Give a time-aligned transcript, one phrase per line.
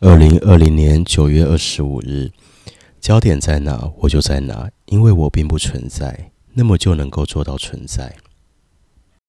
[0.00, 2.30] 二零二零年九月二十五日。
[3.00, 8.14] 焦点在哪我就在哪因为我并不存在那么就能够做到存在。